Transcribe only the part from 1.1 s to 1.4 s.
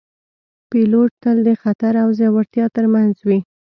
تل